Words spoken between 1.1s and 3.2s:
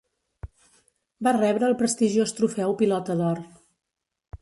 Va rebre el prestigiós trofeu Pilota